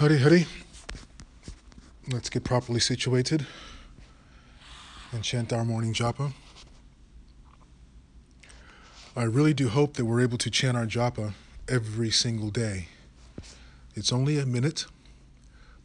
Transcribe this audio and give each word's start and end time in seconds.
Hari 0.00 0.18
Hari. 0.20 0.46
Let's 2.10 2.30
get 2.30 2.42
properly 2.42 2.80
situated 2.80 3.46
and 5.12 5.22
chant 5.22 5.52
our 5.52 5.62
morning 5.62 5.92
japa. 5.92 6.32
I 9.14 9.24
really 9.24 9.52
do 9.52 9.68
hope 9.68 9.92
that 9.98 10.06
we're 10.06 10.22
able 10.22 10.38
to 10.38 10.50
chant 10.50 10.74
our 10.74 10.86
japa 10.86 11.34
every 11.68 12.10
single 12.10 12.48
day. 12.48 12.88
It's 13.94 14.10
only 14.10 14.38
a 14.38 14.46
minute, 14.46 14.86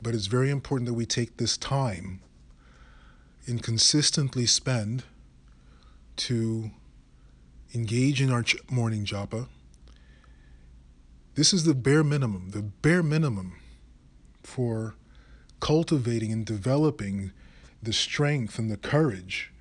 but 0.01 0.15
it's 0.15 0.27
very 0.27 0.49
important 0.49 0.87
that 0.87 0.93
we 0.93 1.05
take 1.05 1.35
this 1.35 1.57
time 1.57 2.21
and 3.45 3.61
consistently 3.61 4.45
spend 4.45 5.03
to 6.15 6.71
engage 7.73 8.21
in 8.21 8.31
our 8.31 8.45
morning 8.71 9.03
japa. 9.03 9.49
This 11.33 11.51
is 11.51 11.65
the 11.65 11.75
bare 11.75 12.05
minimum, 12.05 12.51
the 12.51 12.61
bare 12.61 13.03
minimum 13.03 13.57
for 14.45 14.95
cultivating 15.59 16.31
and 16.31 16.45
developing 16.45 17.31
the 17.81 17.93
strength 17.93 18.59
and 18.59 18.69
the 18.69 18.77
courage 18.77 19.51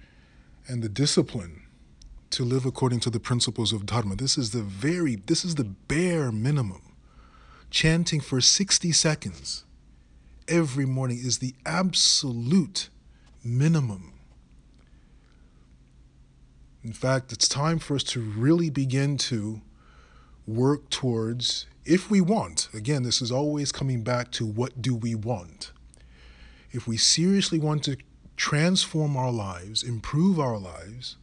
and 0.67 0.83
the 0.83 0.89
discipline 0.89 1.63
to 2.31 2.45
live 2.45 2.67
according 2.67 3.01
to 3.01 3.11
the 3.11 3.21
principles 3.21 3.73
of 3.73 3.87
dharma. 3.87 4.17
This 4.17 4.37
is 4.37 4.51
the 4.51 4.63
very 4.63 5.17
this 5.17 5.45
is 5.45 5.55
the 5.55 5.65
bare 5.65 6.33
minimum. 6.33 6.83
Chanting 7.71 8.21
for 8.21 8.41
60 8.41 8.93
seconds 8.93 9.65
every 10.49 10.85
morning 10.85 11.19
is 11.19 11.39
the 11.39 11.55
absolute 11.65 12.89
minimum. 13.45 14.13
In 16.83 16.93
fact, 16.93 17.33
it's 17.33 17.49
time 17.49 17.79
for 17.79 17.95
us 17.95 18.05
to 18.05 18.21
really 18.21 18.69
begin 18.69 19.17
to 19.17 19.63
work 20.47 20.91
towards 20.91 21.67
if 21.85 22.11
we 22.11 22.21
want, 22.21 22.69
again, 22.73 23.03
this 23.03 23.21
is 23.21 23.31
always 23.31 23.71
coming 23.71 24.03
back 24.03 24.31
to 24.33 24.47
what 24.47 24.81
do 24.81 24.95
we 24.95 25.15
want. 25.15 25.73
If 26.73 26.87
we 26.87 26.97
seriously 26.97 27.59
want 27.59 27.85
to 27.85 27.97
transform 28.37 29.17
our 29.17 29.31
lives, 29.31 29.83
improve 29.83 30.41
our 30.41 30.59
lives, 30.59 31.17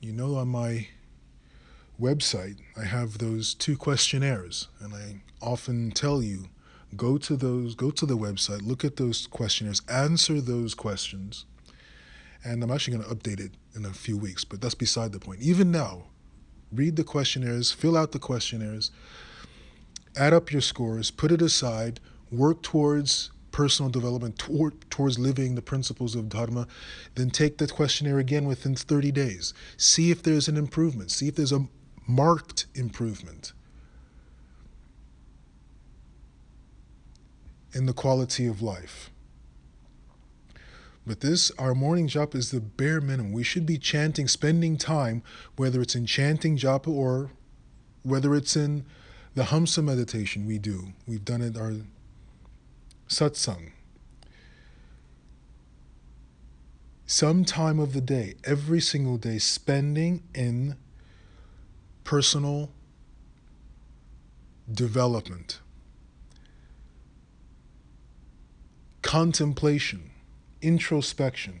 you 0.00 0.12
know, 0.12 0.36
on 0.36 0.48
my 0.48 0.88
website, 2.00 2.58
I 2.76 2.84
have 2.84 3.18
those 3.18 3.54
two 3.54 3.76
questionnaires, 3.76 4.68
and 4.80 4.94
I 4.94 5.22
often 5.40 5.90
tell 5.90 6.22
you 6.22 6.46
go 6.96 7.18
to 7.18 7.36
those, 7.36 7.74
go 7.74 7.90
to 7.90 8.06
the 8.06 8.16
website, 8.16 8.66
look 8.66 8.84
at 8.84 8.96
those 8.96 9.26
questionnaires, 9.26 9.82
answer 9.88 10.40
those 10.40 10.74
questions. 10.74 11.44
And 12.44 12.62
I'm 12.62 12.70
actually 12.70 12.98
going 12.98 13.08
to 13.08 13.14
update 13.14 13.40
it 13.40 13.52
in 13.74 13.84
a 13.84 13.92
few 13.92 14.16
weeks, 14.16 14.44
but 14.44 14.60
that's 14.60 14.74
beside 14.74 15.12
the 15.12 15.18
point. 15.18 15.40
Even 15.40 15.70
now, 15.70 16.04
read 16.72 16.96
the 16.96 17.04
questionnaires, 17.04 17.72
fill 17.72 17.96
out 17.96 18.12
the 18.12 18.18
questionnaires, 18.18 18.90
add 20.16 20.32
up 20.32 20.52
your 20.52 20.60
scores, 20.60 21.10
put 21.10 21.32
it 21.32 21.42
aside, 21.42 22.00
work 22.30 22.62
towards 22.62 23.30
personal 23.50 23.90
development, 23.90 24.36
toward, 24.36 24.90
towards 24.90 25.18
living 25.18 25.54
the 25.54 25.62
principles 25.62 26.16
of 26.16 26.28
Dharma, 26.28 26.66
then 27.14 27.30
take 27.30 27.58
the 27.58 27.68
questionnaire 27.68 28.18
again 28.18 28.46
within 28.46 28.74
30 28.74 29.12
days. 29.12 29.54
See 29.76 30.10
if 30.10 30.22
there's 30.22 30.48
an 30.48 30.56
improvement, 30.56 31.12
see 31.12 31.28
if 31.28 31.36
there's 31.36 31.52
a 31.52 31.68
marked 32.06 32.66
improvement 32.74 33.52
in 37.72 37.86
the 37.86 37.92
quality 37.92 38.46
of 38.46 38.60
life. 38.60 39.10
But 41.06 41.20
this, 41.20 41.50
our 41.58 41.74
morning 41.74 42.08
japa 42.08 42.36
is 42.36 42.50
the 42.50 42.60
bare 42.60 43.00
minimum. 43.00 43.32
We 43.32 43.44
should 43.44 43.66
be 43.66 43.78
chanting, 43.78 44.26
spending 44.26 44.78
time, 44.78 45.22
whether 45.56 45.80
it's 45.82 45.94
in 45.94 46.06
chanting 46.06 46.56
japa 46.56 46.88
or 46.88 47.30
whether 48.02 48.34
it's 48.34 48.56
in 48.56 48.86
the 49.34 49.44
Hamsa 49.44 49.82
meditation 49.82 50.46
we 50.46 50.58
do. 50.58 50.92
We've 51.06 51.24
done 51.24 51.42
it, 51.42 51.56
our 51.56 51.74
satsang. 53.08 53.72
Some 57.06 57.44
time 57.44 57.78
of 57.78 57.92
the 57.92 58.00
day, 58.00 58.34
every 58.44 58.80
single 58.80 59.18
day, 59.18 59.38
spending 59.38 60.22
in 60.34 60.76
personal 62.04 62.70
development, 64.72 65.60
contemplation, 69.02 70.10
introspection. 70.62 71.60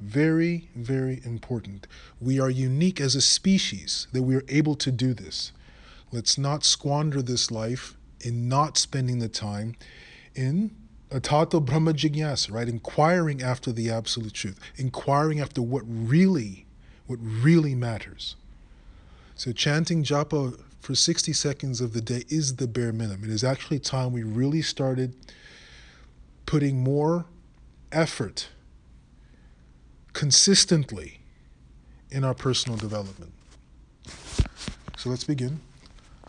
Very, 0.00 0.70
very 0.74 1.20
important. 1.24 1.86
We 2.20 2.40
are 2.40 2.50
unique 2.50 3.00
as 3.00 3.14
a 3.14 3.20
species 3.20 4.06
that 4.12 4.22
we 4.22 4.34
are 4.34 4.44
able 4.48 4.74
to 4.76 4.90
do 4.90 5.12
this. 5.12 5.52
Let's 6.12 6.36
not 6.36 6.64
squander 6.64 7.22
this 7.22 7.50
life 7.50 7.96
in 8.20 8.48
not 8.48 8.76
spending 8.76 9.18
the 9.18 9.28
time 9.28 9.76
in 10.34 10.74
atato 11.10 11.64
brahma 11.64 11.92
jigyasa, 11.92 12.52
right? 12.52 12.68
Inquiring 12.68 13.42
after 13.42 13.72
the 13.72 13.90
absolute 13.90 14.34
truth, 14.34 14.58
inquiring 14.76 15.40
after 15.40 15.62
what 15.62 15.82
really, 15.86 16.66
what 17.06 17.18
really 17.22 17.74
matters. 17.74 18.36
So 19.34 19.52
chanting 19.52 20.02
japa 20.02 20.60
for 20.80 20.94
60 20.94 21.32
seconds 21.32 21.80
of 21.80 21.92
the 21.92 22.00
day 22.00 22.24
is 22.28 22.56
the 22.56 22.66
bare 22.66 22.92
minimum. 22.92 23.24
It 23.24 23.30
is 23.30 23.44
actually 23.44 23.78
time 23.78 24.12
we 24.12 24.22
really 24.22 24.62
started 24.62 25.14
putting 26.46 26.82
more 26.82 27.26
effort 27.92 28.48
consistently 30.12 31.20
in 32.10 32.24
our 32.24 32.34
personal 32.34 32.76
development. 32.76 33.32
So 34.96 35.08
let's 35.10 35.24
begin. 35.24 35.60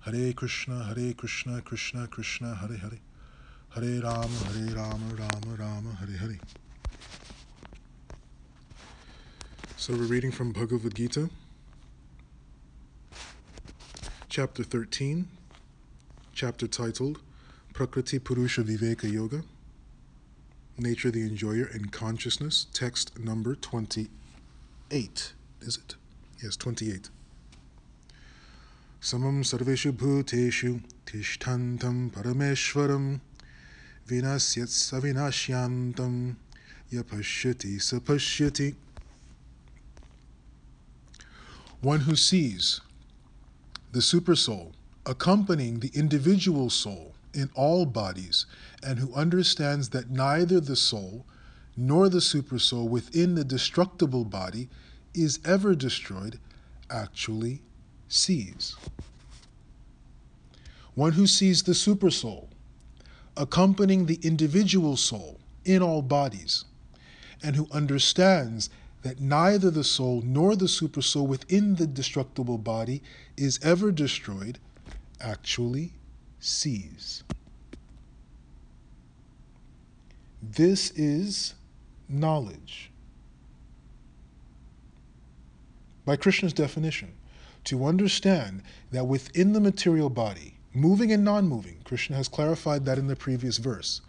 Hare 0.00 0.32
Krishna, 0.32 0.84
Hare 0.84 1.12
Krishna, 1.12 1.60
Krishna 1.60 2.06
Krishna, 2.06 2.54
Hare 2.54 2.78
Hare. 2.78 2.98
Hare 3.74 4.00
Rama, 4.00 4.26
Hare 4.26 4.74
Rama, 4.74 5.14
Rama 5.14 5.56
Rama, 5.58 5.90
Hare 6.00 6.16
Hare. 6.16 6.38
So 9.76 9.92
we're 9.92 10.04
reading 10.04 10.32
from 10.32 10.52
Bhagavad 10.52 10.94
Gita, 10.94 11.28
chapter 14.30 14.62
13, 14.62 15.28
chapter 16.32 16.66
titled 16.66 17.20
Prakriti 17.74 18.18
Purusha 18.18 18.62
Viveka 18.62 19.10
Yoga, 19.12 19.42
Nature 20.78 21.10
the 21.10 21.20
Enjoyer 21.20 21.68
and 21.72 21.92
Consciousness, 21.92 22.66
text 22.72 23.18
number 23.18 23.54
28. 23.54 25.32
Is 25.60 25.76
it? 25.76 25.94
Yes, 26.42 26.56
28. 26.56 27.10
Samam 29.00 29.42
sarveshu 29.42 29.92
bhuteshu 29.92 30.82
tishtantam 31.06 32.10
parameshwaram 32.10 33.20
vinasyat 34.06 34.68
savinashyantam 34.68 36.36
yapashyati 36.92 37.76
sapashyati. 37.76 38.74
One 41.80 42.00
who 42.00 42.14
sees 42.14 42.82
the 43.92 44.00
supersoul 44.00 44.72
accompanying 45.06 45.80
the 45.80 45.90
individual 45.94 46.68
soul 46.68 47.14
in 47.32 47.48
all 47.54 47.86
bodies 47.86 48.44
and 48.82 48.98
who 48.98 49.14
understands 49.14 49.88
that 49.88 50.10
neither 50.10 50.60
the 50.60 50.76
soul 50.76 51.24
nor 51.74 52.10
the 52.10 52.18
supersoul 52.18 52.86
within 52.86 53.34
the 53.34 53.44
destructible 53.44 54.26
body 54.26 54.68
is 55.14 55.40
ever 55.46 55.74
destroyed 55.74 56.38
actually 56.90 57.62
sees. 58.10 58.76
One 60.94 61.12
who 61.12 61.26
sees 61.26 61.62
the 61.62 61.72
supersoul 61.72 62.48
accompanying 63.36 64.06
the 64.06 64.18
individual 64.22 64.96
soul 64.96 65.40
in 65.64 65.82
all 65.82 66.02
bodies, 66.02 66.64
and 67.42 67.56
who 67.56 67.68
understands 67.70 68.68
that 69.02 69.20
neither 69.20 69.70
the 69.70 69.84
soul 69.84 70.20
nor 70.22 70.56
the 70.56 70.66
supersoul 70.66 71.26
within 71.26 71.76
the 71.76 71.86
destructible 71.86 72.58
body 72.58 73.02
is 73.36 73.58
ever 73.62 73.90
destroyed, 73.90 74.58
actually 75.20 75.92
sees. 76.38 77.22
This 80.42 80.90
is 80.90 81.54
knowledge. 82.08 82.90
By 86.04 86.16
Krishna's 86.16 86.52
definition, 86.52 87.12
to 87.64 87.84
understand 87.84 88.62
that 88.90 89.06
within 89.06 89.52
the 89.52 89.60
material 89.60 90.10
body, 90.10 90.58
moving 90.72 91.12
and 91.12 91.24
non 91.24 91.48
moving, 91.48 91.78
Krishna 91.84 92.16
has 92.16 92.28
clarified 92.28 92.84
that 92.84 92.98
in 92.98 93.06
the 93.06 93.16
previous 93.16 93.58
verse, 93.58 94.00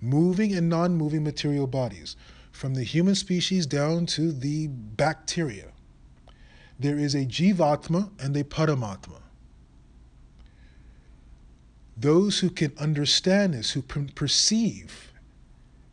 moving 0.00 0.54
and 0.54 0.68
non 0.68 0.94
moving 0.94 1.24
material 1.24 1.66
bodies, 1.66 2.16
from 2.52 2.74
the 2.74 2.84
human 2.84 3.14
species 3.14 3.66
down 3.66 4.06
to 4.06 4.30
the 4.30 4.68
bacteria, 4.68 5.68
there 6.78 6.98
is 6.98 7.14
a 7.14 7.24
Jivatma 7.24 8.10
and 8.20 8.36
a 8.36 8.44
Paramatma. 8.44 9.20
Those 11.96 12.40
who 12.40 12.50
can 12.50 12.72
understand 12.78 13.54
this, 13.54 13.70
who 13.70 13.82
can 13.82 14.08
perceive 14.08 15.12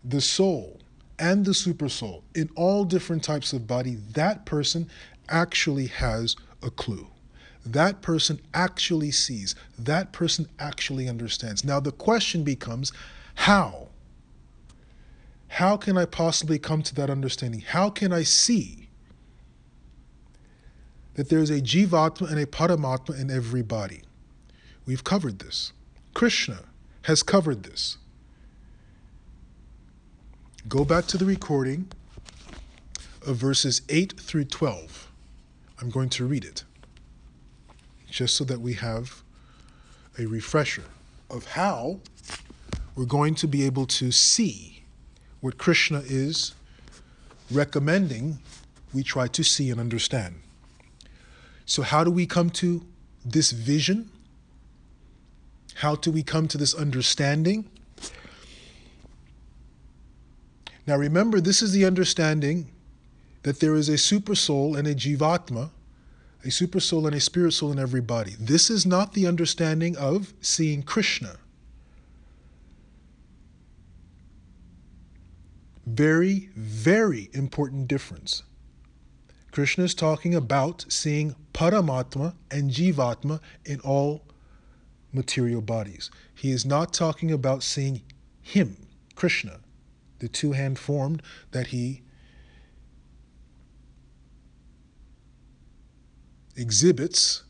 the 0.04 0.22
soul 0.22 0.80
and 1.18 1.46
the 1.46 1.52
supersoul 1.52 2.24
in 2.34 2.50
all 2.56 2.86
different 2.86 3.24
types 3.24 3.54
of 3.54 3.68
body, 3.68 3.98
that 4.14 4.46
person 4.46 4.90
actually 5.28 5.88
has 5.88 6.36
a 6.62 6.70
clue. 6.70 7.08
That 7.66 8.02
person 8.02 8.40
actually 8.54 9.12
sees. 9.12 9.56
That 9.78 10.12
person 10.12 10.48
actually 10.60 11.08
understands. 11.08 11.64
Now 11.64 11.80
the 11.80 11.92
question 11.92 12.44
becomes 12.44 12.92
how? 13.36 13.90
How 15.50 15.78
can 15.78 15.98
I 15.98 16.06
possibly 16.06 16.60
come 16.60 16.84
to 16.84 16.96
that 16.96 17.10
understanding? 17.10 17.62
How 17.62 17.90
can 17.90 18.14
I 18.14 18.24
see 18.24 18.90
that 21.16 21.30
there 21.30 21.40
is 21.40 21.50
a 21.50 21.60
Jivatma 21.60 22.30
and 22.30 22.40
a 22.40 22.46
Paramatma 22.46 23.20
in 23.20 23.30
every 23.30 23.62
body? 23.62 24.04
We've 24.86 25.04
covered 25.04 25.40
this. 25.40 25.74
Krishna 26.14 26.64
has 27.04 27.24
covered 27.24 27.64
this. 27.64 27.98
Go 30.68 30.86
back 30.86 31.08
to 31.08 31.18
the 31.18 31.26
recording 31.26 31.92
of 33.26 33.38
verses 33.38 33.82
8 33.90 34.20
through 34.20 34.46
12. 34.46 35.09
I'm 35.82 35.90
going 35.90 36.10
to 36.10 36.26
read 36.26 36.44
it 36.44 36.64
just 38.10 38.36
so 38.36 38.44
that 38.46 38.60
we 38.60 38.74
have 38.74 39.22
a 40.18 40.26
refresher 40.26 40.84
of 41.30 41.46
how 41.46 42.00
we're 42.96 43.06
going 43.06 43.36
to 43.36 43.48
be 43.48 43.66
able 43.66 43.86
to 43.86 44.12
see 44.12 44.84
what 45.42 45.58
Krishna 45.58 46.00
is 46.06 46.54
recommending 47.50 48.40
we 48.94 49.04
try 49.04 49.28
to 49.28 49.44
see 49.44 49.70
and 49.70 49.80
understand. 49.80 50.36
So, 51.66 51.84
how 51.84 52.04
do 52.04 52.12
we 52.12 52.26
come 52.26 52.50
to 52.52 52.86
this 53.24 53.52
vision? 53.52 54.10
How 55.76 55.96
do 55.96 56.12
we 56.12 56.24
come 56.24 56.48
to 56.48 56.58
this 56.58 56.74
understanding? 56.74 57.70
Now, 60.88 60.98
remember, 60.98 61.40
this 61.40 61.62
is 61.62 61.72
the 61.72 61.86
understanding 61.86 62.72
that 63.44 63.60
there 63.60 63.76
is 63.76 63.90
a 63.90 63.98
super 63.98 64.36
soul 64.36 64.76
and 64.76 64.88
a 64.88 64.96
jivatma, 64.96 65.70
a 66.44 66.52
super 66.52 66.80
soul 66.80 67.06
and 67.08 67.16
a 67.16 67.20
spirit 67.20 67.54
soul 67.54 67.72
in 67.72 67.80
every 67.80 68.02
body. 68.02 68.36
This 68.40 68.70
is 68.70 68.86
not 68.86 69.14
the 69.14 69.28
understanding 69.28 69.98
of 69.98 70.34
seeing 70.42 70.84
Krishna. 70.84 71.38
Very, 75.86 76.50
very 76.56 77.30
important 77.34 77.88
difference. 77.88 78.44
Krishna 79.52 79.86
is 79.86 79.96
talking 79.96 80.36
about 80.36 80.86
seeing 80.88 81.36
Paramatma 81.54 82.36
and 82.52 82.70
Jivatma 82.70 83.40
in 83.66 83.80
all 83.80 84.24
material 85.12 85.62
bodies. 85.62 86.12
He 86.36 86.52
is 86.52 86.66
not 86.66 86.94
talking 86.94 87.32
about 87.32 87.64
seeing 87.64 88.04
Him, 88.42 88.78
Krishna, 89.16 89.60
the 90.20 90.28
two 90.28 90.52
hand 90.52 90.78
formed 90.78 91.24
that 91.52 91.68
He 91.68 92.04
exhibits 96.60 97.44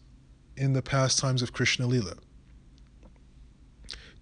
in 0.55 0.73
the 0.73 0.81
pastimes 0.81 1.41
of 1.41 1.53
Krishna 1.53 1.87
Lila. 1.87 2.15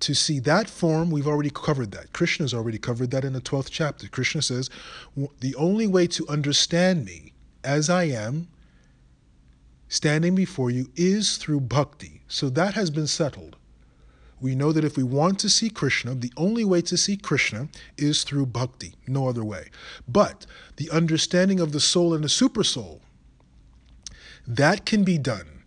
To 0.01 0.13
see 0.13 0.39
that 0.39 0.69
form, 0.69 1.09
we've 1.09 1.27
already 1.27 1.49
covered 1.49 1.91
that. 1.91 2.13
Krishna's 2.13 2.53
already 2.53 2.77
covered 2.77 3.11
that 3.11 3.25
in 3.25 3.33
the 3.33 3.41
12th 3.41 3.69
chapter. 3.71 4.07
Krishna 4.07 4.41
says, 4.43 4.69
The 5.39 5.55
only 5.55 5.87
way 5.87 6.05
to 6.07 6.27
understand 6.27 7.03
me 7.03 7.33
as 7.63 7.89
I 7.89 8.03
am, 8.03 8.47
standing 9.89 10.35
before 10.35 10.69
you, 10.69 10.91
is 10.95 11.37
through 11.37 11.61
bhakti. 11.61 12.21
So 12.27 12.49
that 12.51 12.75
has 12.75 12.91
been 12.91 13.07
settled. 13.07 13.55
We 14.39 14.53
know 14.53 14.71
that 14.71 14.85
if 14.85 14.97
we 14.97 15.03
want 15.03 15.39
to 15.39 15.49
see 15.49 15.71
Krishna, 15.71 16.13
the 16.13 16.31
only 16.37 16.63
way 16.63 16.81
to 16.83 16.95
see 16.95 17.17
Krishna 17.17 17.69
is 17.97 18.23
through 18.23 18.45
bhakti, 18.47 18.93
no 19.07 19.27
other 19.27 19.43
way. 19.43 19.71
But 20.07 20.45
the 20.75 20.91
understanding 20.91 21.59
of 21.59 21.71
the 21.71 21.79
soul 21.79 22.13
and 22.13 22.23
the 22.23 22.27
supersoul, 22.27 22.99
that 24.47 24.85
can 24.85 25.03
be 25.03 25.17
done 25.17 25.63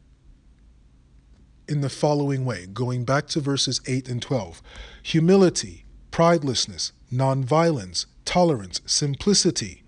in 1.69 1.83
the 1.83 1.91
following 1.91 2.45
way, 2.45 2.67
going 2.67 3.05
back 3.05 3.27
to 3.29 3.41
verses 3.41 3.81
8 3.87 4.09
and 4.09 4.23
12 4.23 4.63
humility, 5.03 5.85
pridelessness, 6.11 6.93
nonviolence, 7.13 8.07
tolerance, 8.25 8.81
simplicity, 8.87 9.83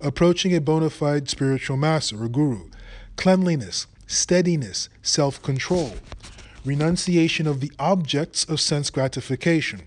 approaching 0.00 0.54
a 0.54 0.60
bona 0.60 0.88
fide 0.88 1.28
spiritual 1.28 1.76
master 1.76 2.22
or 2.22 2.28
guru, 2.28 2.70
cleanliness, 3.16 3.86
steadiness, 4.06 4.88
self 5.02 5.42
control, 5.42 5.94
renunciation 6.64 7.46
of 7.46 7.60
the 7.60 7.72
objects 7.78 8.44
of 8.44 8.60
sense 8.60 8.88
gratification, 8.88 9.82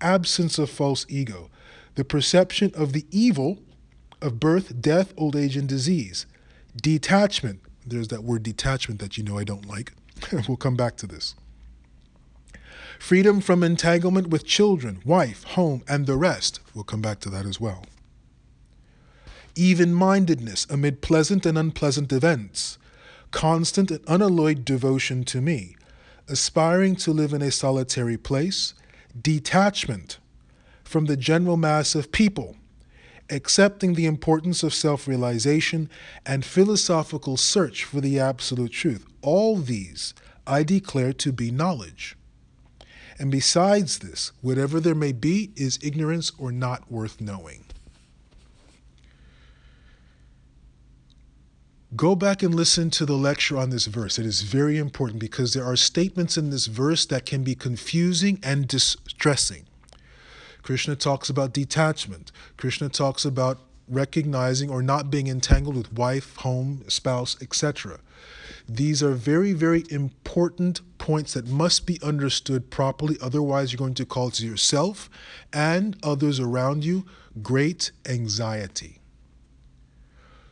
absence 0.00 0.58
of 0.58 0.70
false 0.70 1.04
ego, 1.08 1.50
the 1.96 2.04
perception 2.04 2.72
of 2.74 2.94
the 2.94 3.06
evil 3.10 3.58
of 4.22 4.40
birth, 4.40 4.80
death, 4.80 5.12
old 5.16 5.36
age, 5.36 5.56
and 5.56 5.68
disease, 5.68 6.26
detachment 6.76 7.60
there's 7.86 8.08
that 8.08 8.24
word 8.24 8.42
detachment 8.42 9.00
that 9.00 9.16
you 9.16 9.24
know 9.24 9.38
I 9.38 9.44
don't 9.44 9.66
like. 9.66 9.92
we'll 10.48 10.56
come 10.56 10.76
back 10.76 10.96
to 10.98 11.06
this. 11.06 11.34
Freedom 12.98 13.40
from 13.40 13.62
entanglement 13.62 14.28
with 14.28 14.46
children, 14.46 15.00
wife, 15.04 15.44
home, 15.44 15.82
and 15.88 16.06
the 16.06 16.16
rest. 16.16 16.60
We'll 16.74 16.84
come 16.84 17.00
back 17.00 17.20
to 17.20 17.30
that 17.30 17.46
as 17.46 17.58
well. 17.58 17.84
Even 19.56 19.94
mindedness 19.94 20.66
amid 20.68 21.00
pleasant 21.00 21.46
and 21.46 21.56
unpleasant 21.56 22.12
events. 22.12 22.78
Constant 23.30 23.90
and 23.90 24.04
unalloyed 24.06 24.64
devotion 24.64 25.24
to 25.24 25.40
me. 25.40 25.76
Aspiring 26.28 26.96
to 26.96 27.12
live 27.12 27.32
in 27.32 27.42
a 27.42 27.50
solitary 27.50 28.18
place. 28.18 28.74
Detachment 29.20 30.18
from 30.84 31.06
the 31.06 31.16
general 31.16 31.56
mass 31.56 31.94
of 31.94 32.12
people 32.12 32.56
accepting 33.30 33.94
the 33.94 34.06
importance 34.06 34.62
of 34.62 34.74
self 34.74 35.06
realization, 35.06 35.88
and 36.26 36.44
philosophical 36.44 37.36
search 37.36 37.84
for 37.84 38.00
the 38.00 38.18
absolute 38.18 38.72
truth. 38.72 39.06
All 39.22 39.56
these 39.56 40.14
I 40.46 40.62
declare 40.62 41.12
to 41.14 41.32
be 41.32 41.50
knowledge. 41.50 42.16
And 43.18 43.30
besides 43.30 43.98
this, 43.98 44.32
whatever 44.40 44.80
there 44.80 44.94
may 44.94 45.12
be 45.12 45.52
is 45.54 45.78
ignorance 45.82 46.32
or 46.38 46.50
not 46.50 46.90
worth 46.90 47.20
knowing. 47.20 47.64
Go 51.96 52.14
back 52.14 52.42
and 52.42 52.54
listen 52.54 52.88
to 52.90 53.04
the 53.04 53.16
lecture 53.16 53.58
on 53.58 53.70
this 53.70 53.86
verse. 53.86 54.18
It 54.18 54.24
is 54.24 54.42
very 54.42 54.78
important 54.78 55.18
because 55.18 55.52
there 55.52 55.64
are 55.64 55.76
statements 55.76 56.38
in 56.38 56.50
this 56.50 56.66
verse 56.66 57.04
that 57.06 57.26
can 57.26 57.42
be 57.42 57.56
confusing 57.56 58.38
and 58.42 58.68
distressing. 58.68 59.66
Krishna 60.62 60.96
talks 60.96 61.30
about 61.30 61.52
detachment. 61.52 62.32
Krishna 62.56 62.88
talks 62.88 63.24
about 63.24 63.60
recognizing 63.88 64.70
or 64.70 64.82
not 64.82 65.10
being 65.10 65.26
entangled 65.26 65.76
with 65.76 65.92
wife, 65.92 66.36
home, 66.36 66.84
spouse, 66.88 67.36
etc. 67.42 67.98
These 68.68 69.02
are 69.02 69.12
very, 69.12 69.52
very 69.52 69.84
important 69.90 70.80
points 70.98 71.34
that 71.34 71.48
must 71.48 71.86
be 71.86 71.98
understood 72.02 72.70
properly. 72.70 73.16
Otherwise, 73.20 73.72
you're 73.72 73.78
going 73.78 73.94
to 73.94 74.06
cause 74.06 74.40
yourself 74.40 75.10
and 75.52 75.96
others 76.02 76.38
around 76.38 76.84
you 76.84 77.04
great 77.42 77.90
anxiety. 78.06 79.00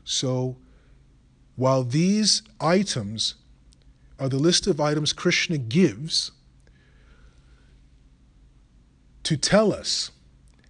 So, 0.05 0.57
while 1.55 1.85
these 1.85 2.43
items 2.61 3.35
are 4.19 4.29
the 4.29 4.38
list 4.38 4.67
of 4.67 4.81
items 4.81 5.12
Krishna 5.12 5.59
gives, 5.59 6.33
to 9.28 9.37
tell 9.37 9.75
us 9.75 10.11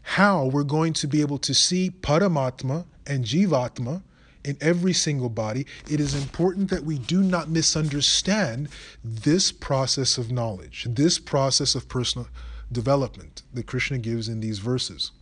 how 0.02 0.46
we're 0.46 0.64
going 0.64 0.92
to 0.92 1.06
be 1.06 1.20
able 1.20 1.38
to 1.38 1.54
see 1.54 1.92
Paramatma 2.00 2.84
and 3.06 3.24
Jivatma 3.24 4.02
in 4.42 4.56
every 4.60 4.92
single 4.92 5.28
body, 5.28 5.64
it 5.88 6.00
is 6.00 6.12
important 6.12 6.68
that 6.70 6.82
we 6.82 6.98
do 6.98 7.22
not 7.22 7.48
misunderstand 7.48 8.68
this 9.04 9.52
process 9.52 10.18
of 10.18 10.32
knowledge, 10.32 10.88
this 10.90 11.20
process 11.20 11.76
of 11.76 11.88
personal 11.88 12.26
development 12.72 13.42
that 13.54 13.68
Krishna 13.68 13.96
gives 13.96 14.28
in 14.28 14.40
these 14.40 14.58
verses. 14.58 15.12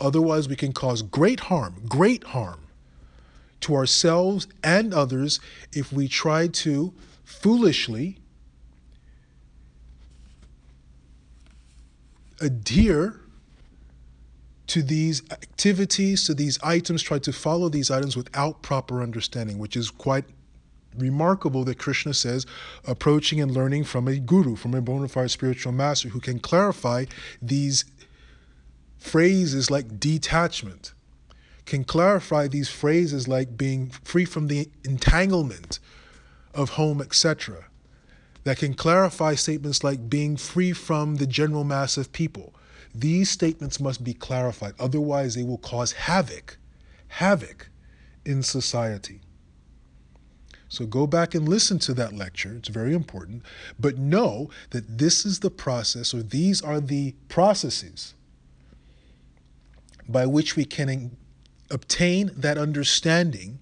Otherwise, 0.00 0.48
we 0.48 0.56
can 0.56 0.72
cause 0.72 1.02
great 1.02 1.40
harm, 1.40 1.74
great 1.90 2.24
harm 2.24 2.68
to 3.60 3.74
ourselves 3.74 4.48
and 4.64 4.94
others 4.94 5.40
if 5.74 5.92
we 5.92 6.08
try 6.08 6.46
to 6.46 6.94
foolishly 7.22 8.16
adhere 12.40 13.20
to 14.68 14.82
these 14.82 15.22
activities, 15.30 16.24
to 16.26 16.34
these 16.34 16.58
items, 16.62 17.02
try 17.02 17.18
to 17.18 17.32
follow 17.32 17.68
these 17.68 17.90
items 17.90 18.16
without 18.16 18.62
proper 18.62 19.02
understanding, 19.02 19.58
which 19.58 19.76
is 19.76 19.90
quite 19.90 20.24
remarkable 20.96 21.64
that 21.64 21.78
Krishna 21.78 22.12
says 22.14 22.46
approaching 22.86 23.40
and 23.40 23.50
learning 23.50 23.84
from 23.84 24.08
a 24.08 24.18
guru, 24.18 24.56
from 24.56 24.74
a 24.74 24.80
bona 24.80 25.08
fide 25.08 25.30
spiritual 25.30 25.72
master 25.72 26.08
who 26.10 26.20
can 26.20 26.38
clarify 26.38 27.06
these 27.40 27.84
phrases 28.98 29.70
like 29.70 29.98
detachment, 29.98 30.92
can 31.64 31.84
clarify 31.84 32.48
these 32.48 32.68
phrases 32.68 33.28
like 33.28 33.56
being 33.56 33.90
free 33.90 34.24
from 34.24 34.48
the 34.48 34.68
entanglement 34.84 35.78
of 36.54 36.70
home, 36.70 37.00
etc., 37.00 37.66
that 38.44 38.58
can 38.58 38.74
clarify 38.74 39.34
statements 39.34 39.84
like 39.84 40.08
being 40.08 40.36
free 40.36 40.72
from 40.72 41.16
the 41.16 41.26
general 41.26 41.64
mass 41.64 41.96
of 41.96 42.12
people. 42.12 42.54
These 42.94 43.30
statements 43.30 43.80
must 43.80 44.02
be 44.02 44.14
clarified, 44.14 44.74
otherwise, 44.78 45.34
they 45.34 45.44
will 45.44 45.58
cause 45.58 45.92
havoc, 45.92 46.56
havoc 47.08 47.68
in 48.24 48.42
society. 48.42 49.20
So 50.68 50.84
go 50.84 51.06
back 51.06 51.34
and 51.34 51.48
listen 51.48 51.78
to 51.80 51.94
that 51.94 52.12
lecture. 52.12 52.54
It's 52.54 52.68
very 52.68 52.92
important. 52.92 53.42
But 53.78 53.96
know 53.96 54.50
that 54.70 54.98
this 54.98 55.24
is 55.24 55.40
the 55.40 55.50
process, 55.50 56.12
or 56.12 56.22
these 56.22 56.60
are 56.60 56.80
the 56.80 57.14
processes 57.28 58.14
by 60.08 60.26
which 60.26 60.56
we 60.56 60.64
can 60.64 61.16
obtain 61.70 62.30
that 62.34 62.58
understanding 62.58 63.60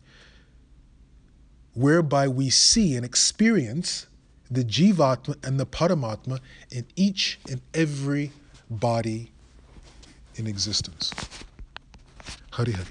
whereby 1.75 2.29
we 2.29 2.51
see 2.51 2.97
and 2.97 3.05
experience 3.05 4.07
the 4.51 4.65
Jivatma 4.65 5.45
and 5.47 5.59
the 5.59 5.67
Paramatma 5.67 6.41
in 6.71 6.87
each 6.97 7.39
and 7.51 7.61
every 7.75 8.33
body 8.71 9.31
in 10.37 10.47
existence. 10.47 11.13
Hari 12.53 12.73
Hari. 12.73 12.87